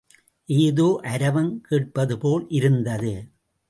ஏதோ 0.49 0.87
அரவம் 1.03 1.53
கேட்பதுபோல் 1.61 2.45
இருந்தது. 2.49 3.15